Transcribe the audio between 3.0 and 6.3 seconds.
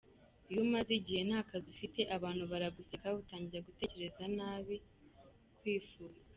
utangira gutekereza nabi, kwifuza….